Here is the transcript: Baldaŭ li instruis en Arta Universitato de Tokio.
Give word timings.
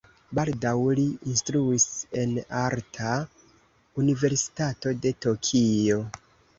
Baldaŭ 0.37 0.71
li 0.99 1.03
instruis 1.33 1.85
en 2.23 2.35
Arta 2.63 3.13
Universitato 4.05 4.99
de 5.07 5.17
Tokio. 5.29 6.05